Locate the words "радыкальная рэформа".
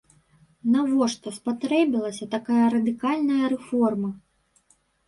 2.77-4.09